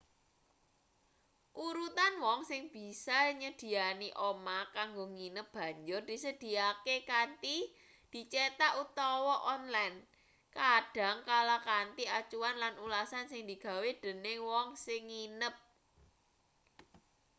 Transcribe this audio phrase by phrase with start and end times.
[1.65, 7.57] urutan wong sing bisa nyedhiyani omah kanggo nginep banjur disedhiyakake kanthi
[8.11, 9.93] dicethak utawa onlen
[10.57, 15.55] kadang kala kanthi acuan lan ulasan sing digawe dening wong sing nginep